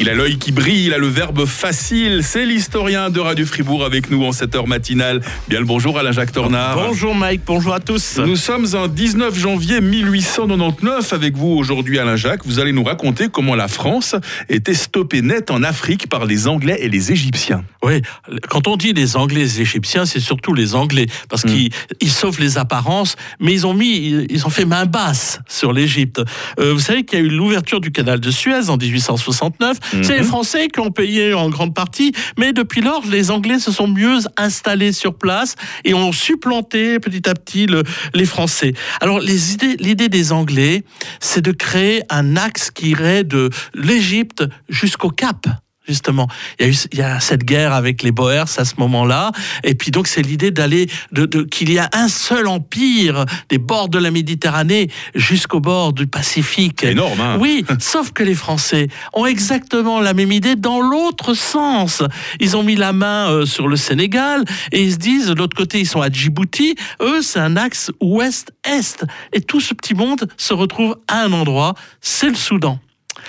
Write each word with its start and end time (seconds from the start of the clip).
Il 0.00 0.08
a 0.08 0.14
l'œil 0.14 0.38
qui 0.38 0.52
brille, 0.52 0.86
il 0.86 0.94
a 0.94 0.98
le 0.98 1.08
verbe 1.08 1.44
facile. 1.44 2.20
C'est 2.22 2.46
l'historien 2.46 3.10
de 3.10 3.18
Radio 3.18 3.44
Fribourg 3.44 3.84
avec 3.84 4.10
nous 4.10 4.24
en 4.24 4.30
cette 4.30 4.54
heure 4.54 4.68
matinale. 4.68 5.20
Bien 5.48 5.58
le 5.58 5.64
bonjour 5.66 5.98
Alain-Jacques 5.98 6.30
Tornard. 6.30 6.76
Bonjour 6.76 7.16
Mike, 7.16 7.40
bonjour 7.44 7.74
à 7.74 7.80
tous. 7.80 8.18
Nous 8.18 8.36
sommes 8.36 8.66
en 8.74 8.86
19 8.86 9.36
janvier 9.36 9.80
1899 9.80 11.12
avec 11.12 11.36
vous 11.36 11.48
aujourd'hui 11.48 11.98
Alain-Jacques. 11.98 12.42
Vous 12.46 12.60
allez 12.60 12.70
nous 12.72 12.84
raconter 12.84 13.26
comment 13.28 13.56
la 13.56 13.66
France 13.66 14.14
était 14.48 14.72
stoppée 14.72 15.20
net 15.20 15.50
en 15.50 15.64
Afrique 15.64 16.08
par 16.08 16.26
les 16.26 16.46
Anglais 16.46 16.78
et 16.80 16.88
les 16.88 17.10
Égyptiens. 17.10 17.64
Oui, 17.82 18.00
quand 18.48 18.68
on 18.68 18.76
dit 18.76 18.92
les 18.92 19.16
Anglais 19.16 19.40
et 19.40 19.44
les 19.44 19.60
Égyptiens, 19.62 20.06
c'est 20.06 20.20
surtout 20.20 20.54
les 20.54 20.76
Anglais 20.76 21.06
parce 21.28 21.42
Hmm. 21.44 21.48
qu'ils 21.48 21.70
ils 22.00 22.10
sauvent 22.10 22.40
les 22.40 22.56
apparences, 22.58 23.16
mais 23.40 23.52
ils 23.52 23.66
ont 23.66 23.74
mis, 23.74 24.26
ils 24.30 24.46
ont 24.46 24.50
fait 24.50 24.64
main 24.64 24.86
basse 24.86 25.40
sur 25.48 25.72
l'Égypte. 25.72 26.20
Euh, 26.60 26.72
vous 26.72 26.80
savez 26.80 27.04
qu'il 27.04 27.18
y 27.18 27.22
a 27.22 27.24
eu 27.24 27.28
l'ouverture 27.28 27.80
du 27.80 27.90
canal 27.90 28.20
de 28.20 28.30
Suez 28.30 28.68
en 28.68 28.76
1869. 28.76 29.76
C'est 30.02 30.18
les 30.18 30.22
Français 30.22 30.68
qui 30.68 30.80
ont 30.80 30.90
payé 30.90 31.34
en 31.34 31.48
grande 31.50 31.74
partie, 31.74 32.12
mais 32.38 32.52
depuis 32.52 32.80
lors, 32.80 33.04
les 33.06 33.30
Anglais 33.30 33.58
se 33.58 33.72
sont 33.72 33.88
mieux 33.88 34.18
installés 34.36 34.92
sur 34.92 35.14
place 35.14 35.54
et 35.84 35.94
ont 35.94 36.12
supplanté 36.12 36.98
petit 36.98 37.28
à 37.28 37.34
petit 37.34 37.66
le- 37.66 37.82
les 38.14 38.24
Français. 38.26 38.72
Alors 39.00 39.20
l'idée 39.20 40.08
des 40.08 40.32
Anglais, 40.32 40.84
c'est 41.20 41.40
de 41.42 41.52
créer 41.52 42.02
un 42.10 42.36
axe 42.36 42.70
qui 42.70 42.90
irait 42.90 43.24
de 43.24 43.50
l'Égypte 43.74 44.44
jusqu'au 44.68 45.10
Cap 45.10 45.46
justement. 45.88 46.28
Il 46.60 46.66
y 46.66 46.68
a 46.68 46.72
eu 46.72 46.76
il 46.92 46.98
y 46.98 47.02
a 47.02 47.18
cette 47.20 47.44
guerre 47.44 47.72
avec 47.72 48.02
les 48.02 48.12
Boers 48.12 48.44
à 48.58 48.64
ce 48.64 48.74
moment-là, 48.78 49.32
et 49.64 49.74
puis 49.74 49.90
donc 49.90 50.06
c'est 50.06 50.22
l'idée 50.22 50.50
d'aller 50.50 50.88
de, 51.12 51.26
de- 51.26 51.42
qu'il 51.42 51.72
y 51.72 51.78
a 51.78 51.88
un 51.92 52.08
seul 52.08 52.46
empire 52.46 53.24
des 53.48 53.58
bords 53.58 53.88
de 53.88 53.98
la 53.98 54.10
Méditerranée 54.10 54.90
jusqu'au 55.14 55.60
bord 55.60 55.92
du 55.92 56.06
Pacifique. 56.06 56.84
Énorme, 56.84 57.20
hein 57.20 57.36
Oui, 57.40 57.64
sauf 57.78 58.12
que 58.12 58.22
les 58.22 58.34
Français 58.34 58.88
ont 59.14 59.26
exactement 59.26 60.00
la 60.00 60.14
même 60.14 60.32
idée 60.32 60.56
dans 60.56 60.80
l'autre 60.80 61.34
sens. 61.34 62.02
Ils 62.40 62.56
ont 62.56 62.62
mis 62.62 62.76
la 62.76 62.92
main 62.92 63.30
euh, 63.30 63.46
sur 63.46 63.68
le 63.68 63.76
Sénégal 63.76 64.44
et 64.72 64.82
ils 64.82 64.92
se 64.92 64.98
disent 64.98 65.26
de 65.28 65.34
l'autre 65.34 65.56
côté 65.56 65.80
ils 65.80 65.86
sont 65.88 66.00
à 66.02 66.10
Djibouti. 66.10 66.74
Eux 67.00 67.22
c'est 67.22 67.40
un 67.40 67.56
axe 67.56 67.90
ouest-est 68.00 69.04
et 69.32 69.40
tout 69.40 69.60
ce 69.60 69.74
petit 69.74 69.94
monde 69.94 70.28
se 70.36 70.52
retrouve 70.54 70.96
à 71.08 71.22
un 71.22 71.32
endroit, 71.32 71.74
c'est 72.00 72.28
le 72.28 72.34
Soudan. 72.34 72.78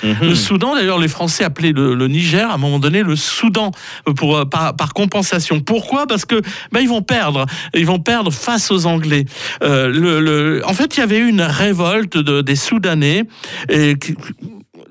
Le 0.03 0.35
Soudan, 0.35 0.75
d'ailleurs, 0.75 0.99
les 0.99 1.07
Français 1.07 1.43
appelaient 1.43 1.73
le, 1.73 2.07
Niger 2.07 2.49
à 2.49 2.53
un 2.55 2.57
moment 2.57 2.79
donné 2.79 3.03
le 3.03 3.15
Soudan 3.15 3.71
euh, 4.07 4.13
pour, 4.13 4.37
euh, 4.37 4.45
par, 4.45 4.93
compensation. 4.93 5.59
Pourquoi? 5.59 6.07
Parce 6.07 6.25
que 6.25 6.41
ben, 6.71 6.79
ils 6.79 6.89
vont 6.89 7.01
perdre. 7.01 7.45
Ils 7.73 7.85
vont 7.85 7.99
perdre 7.99 8.31
face 8.31 8.71
aux 8.71 8.85
Anglais. 8.85 9.25
Euh, 9.63 10.61
en 10.65 10.73
fait, 10.73 10.97
il 10.97 10.99
y 11.01 11.03
avait 11.03 11.19
eu 11.19 11.27
une 11.27 11.41
révolte 11.41 12.17
de- 12.17 12.41
des 12.41 12.55
Soudanais. 12.55 13.23
Et, 13.69 13.95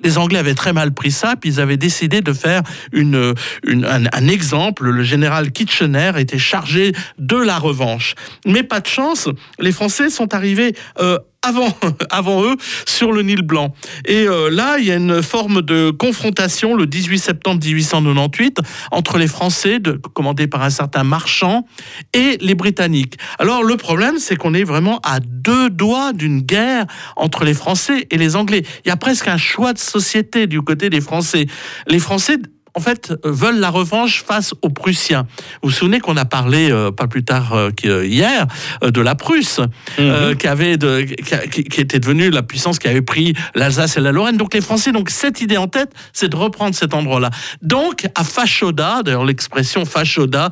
les 0.05 0.17
Anglais 0.19 0.39
avaient 0.39 0.55
très 0.55 0.73
mal 0.73 0.93
pris 0.93 1.11
ça, 1.11 1.35
puis 1.35 1.51
ils 1.51 1.61
avaient 1.61 1.77
décidé 1.77 2.21
de 2.21 2.33
faire 2.33 2.63
une, 2.93 3.35
une- 3.67 3.85
un, 3.85 4.05
un 4.13 4.29
exemple. 4.29 4.89
Le 4.89 5.03
général 5.03 5.51
Kitchener 5.51 6.13
était 6.19 6.39
chargé 6.39 6.93
de 7.19 7.37
la 7.37 7.59
revanche. 7.59 8.15
Mais 8.47 8.63
pas 8.63 8.81
de 8.81 8.87
chance, 8.87 9.29
les 9.59 9.73
Français 9.73 10.11
sont 10.11 10.35
arrivés 10.35 10.75
euh, 11.01 11.19
avant, 11.43 11.69
avant 12.11 12.45
eux 12.45 12.57
sur 12.87 13.13
le 13.13 13.23
Nil 13.23 13.43
Blanc. 13.43 13.75
Et 14.05 14.27
euh, 14.27 14.51
là, 14.51 14.79
il 14.79 14.87
y 14.87 14.91
a 14.91 14.97
une 14.97 15.23
forme 15.23 15.63
de 15.63 15.91
confrontation 15.91 16.75
le 16.75 16.87
18 16.87 17.19
septembre 17.19 17.61
1898 17.65 18.61
entre 18.91 19.19
les 19.19 19.27
Français, 19.27 19.79
commandés 20.15 20.47
par 20.47 20.63
un 20.63 20.71
certain 20.71 21.05
Marchand, 21.05 21.65
et 22.13 22.39
les 22.41 22.55
Britanniques. 22.55 23.15
Alors 23.39 23.63
le 23.63 23.77
problème, 23.77 24.19
c'est 24.19 24.37
qu'on 24.37 24.55
est 24.55 24.65
vraiment 24.65 25.01
à 25.05 25.21
deux 25.21 25.71
doigts 25.71 26.13
d'une 26.13 26.41
guerre 26.41 26.87
entre 27.17 27.45
les 27.45 27.55
Français 27.55 28.07
et 28.11 28.19
les 28.19 28.37
Anglais. 28.37 28.63
Il 28.85 28.89
y 28.89 28.93
a 28.93 28.97
presque 28.97 29.29
un 29.29 29.37
choix 29.37 29.73
de 29.73 29.79
société 29.79 30.47
du 30.47 30.63
côté 30.63 30.91
des 30.91 31.01
Français. 31.01 31.47
Les 31.87 31.99
Français 31.99 32.39
en 32.79 32.81
fait, 32.81 33.13
veulent 33.25 33.59
la 33.59 33.71
revanche 33.71 34.23
face 34.25 34.55
aux 34.63 34.69
Prussiens. 34.71 35.27
Vous 35.63 35.71
vous 35.71 35.75
souvenez 35.75 35.99
qu'on 35.99 36.17
a 36.17 36.25
parlé, 36.25 36.71
euh, 36.71 36.93
pas 36.93 37.09
plus 37.09 37.25
tard 37.25 37.53
euh, 37.55 37.71
qu'hier, 37.73 38.47
euh, 38.85 38.93
de 38.93 39.01
la 39.01 39.17
Prusse, 39.17 39.61
euh, 39.99 40.37
qui, 40.37 40.47
avait 40.47 40.77
de, 40.77 41.01
qui, 41.03 41.35
a- 41.35 41.47
qui- 41.49 41.65
qui 41.65 41.81
était 41.81 41.99
devenue 41.99 42.31
la 42.31 42.43
puissance 42.45 42.79
qui 42.79 42.87
avait 42.87 43.03
pris 43.03 43.35
l'Alsace 43.57 43.97
et 43.97 44.01
la 44.01 44.13
Lorraine. 44.13 44.37
Donc 44.37 44.55
les 44.55 44.61
Français, 44.61 44.93
donc 44.93 45.11
cette 45.11 45.41
idée 45.41 45.57
en 45.57 45.67
tête, 45.67 45.91
c'est 46.13 46.29
de 46.29 46.37
reprendre 46.37 46.77
cet 46.77 46.95
endroit-là. 46.95 47.31
Donc 47.63 48.07
à 48.15 48.23
Fachoda, 48.23 49.03
d'ailleurs 49.03 49.25
l'expression 49.25 49.85
Fachoda, 49.85 50.51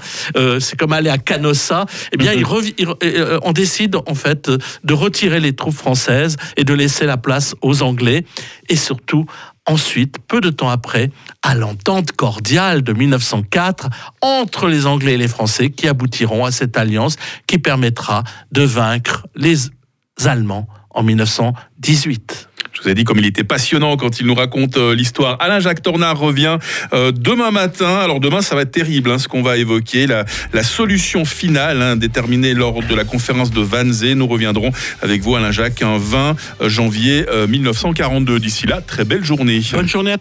c'est 0.58 0.76
comme 0.76 0.92
aller 0.92 1.10
à 1.10 1.18
Canossa, 1.18 1.86
eh 2.12 2.16
bien 2.16 2.32
euh, 2.34 3.38
on 3.44 3.52
décide 3.52 3.94
en 4.06 4.14
fait 4.16 4.50
de 4.82 4.94
retirer 4.94 5.38
les 5.38 5.54
troupes 5.54 5.76
françaises 5.76 6.36
et 6.56 6.64
de 6.64 6.74
laisser 6.74 7.06
la 7.06 7.18
place 7.18 7.54
aux 7.62 7.82
Anglais 7.82 8.24
et 8.68 8.74
surtout 8.76 9.26
ensuite, 9.66 10.18
peu 10.26 10.40
de 10.40 10.50
temps 10.50 10.70
après, 10.70 11.10
à 11.42 11.54
l'entente 11.54 12.12
cordiale 12.12 12.82
de 12.82 12.92
1904 12.92 13.88
entre 14.22 14.68
les 14.68 14.86
Anglais 14.86 15.14
et 15.14 15.18
les 15.18 15.28
Français 15.28 15.70
qui 15.70 15.88
aboutiront 15.88 16.44
à 16.44 16.52
cette 16.52 16.76
alliance 16.76 17.16
qui 17.46 17.58
permettra 17.58 18.24
de 18.52 18.62
vaincre 18.62 19.26
les 19.34 19.56
Allemands 20.24 20.68
en 20.90 21.02
1918. 21.02 22.45
Je 22.76 22.82
vous 22.82 22.88
ai 22.90 22.94
dit 22.94 23.04
comme 23.04 23.18
il 23.18 23.24
était 23.24 23.44
passionnant 23.44 23.96
quand 23.96 24.20
il 24.20 24.26
nous 24.26 24.34
raconte 24.34 24.76
euh, 24.76 24.94
l'histoire. 24.94 25.38
Alain-Jacques 25.40 25.80
Tornard 25.80 26.18
revient 26.18 26.58
euh, 26.92 27.10
demain 27.10 27.50
matin. 27.50 28.00
Alors 28.00 28.20
demain, 28.20 28.42
ça 28.42 28.54
va 28.54 28.62
être 28.62 28.70
terrible 28.70 29.10
hein, 29.10 29.18
ce 29.18 29.28
qu'on 29.28 29.40
va 29.40 29.56
évoquer. 29.56 30.06
La, 30.06 30.26
la 30.52 30.62
solution 30.62 31.24
finale 31.24 31.80
hein, 31.80 31.96
déterminée 31.96 32.52
lors 32.52 32.82
de 32.82 32.94
la 32.94 33.04
conférence 33.04 33.50
de 33.50 33.60
Wannsee. 33.60 34.14
Nous 34.14 34.26
reviendrons 34.26 34.72
avec 35.00 35.22
vous, 35.22 35.36
Alain-Jacques, 35.36 35.80
un 35.80 35.96
20 35.96 36.36
janvier 36.68 37.24
euh, 37.30 37.46
1942. 37.46 38.38
D'ici 38.40 38.66
là, 38.66 38.82
très 38.82 39.06
belle 39.06 39.24
journée. 39.24 39.62
Bonne 39.72 39.88
journée 39.88 40.12
à 40.12 40.14